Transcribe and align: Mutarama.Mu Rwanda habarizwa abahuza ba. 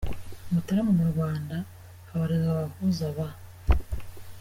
Mutarama.Mu 0.53 1.05
Rwanda 1.11 1.55
habarizwa 2.09 2.49
abahuza 2.53 3.07
ba. 3.17 3.27